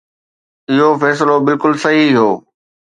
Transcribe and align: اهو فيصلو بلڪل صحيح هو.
اهو 0.71 0.87
فيصلو 1.01 1.35
بلڪل 1.45 1.73
صحيح 1.83 2.09
هو. 2.19 2.31